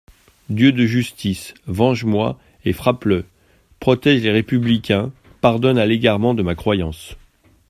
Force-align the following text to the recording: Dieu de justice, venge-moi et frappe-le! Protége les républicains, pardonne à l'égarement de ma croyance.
Dieu 0.49 0.71
de 0.71 0.83
justice, 0.87 1.53
venge-moi 1.67 2.39
et 2.65 2.73
frappe-le! 2.73 3.23
Protége 3.79 4.23
les 4.23 4.31
républicains, 4.31 5.11
pardonne 5.41 5.77
à 5.77 5.85
l'égarement 5.85 6.33
de 6.33 6.41
ma 6.41 6.55
croyance. 6.55 7.15